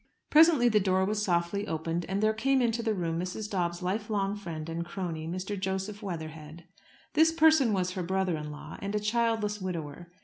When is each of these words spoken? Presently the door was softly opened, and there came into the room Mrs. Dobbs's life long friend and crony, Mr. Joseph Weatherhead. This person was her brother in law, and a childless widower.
Presently 0.31 0.67
the 0.67 0.79
door 0.79 1.05
was 1.05 1.21
softly 1.21 1.67
opened, 1.67 2.07
and 2.09 2.23
there 2.23 2.33
came 2.33 2.59
into 2.59 2.81
the 2.81 2.95
room 2.95 3.19
Mrs. 3.19 3.47
Dobbs's 3.47 3.83
life 3.83 4.09
long 4.09 4.35
friend 4.35 4.67
and 4.67 4.83
crony, 4.83 5.27
Mr. 5.27 5.59
Joseph 5.59 6.01
Weatherhead. 6.01 6.63
This 7.13 7.31
person 7.31 7.71
was 7.71 7.91
her 7.91 8.01
brother 8.01 8.35
in 8.35 8.49
law, 8.51 8.79
and 8.81 8.95
a 8.95 8.99
childless 8.99 9.61
widower. 9.61 10.11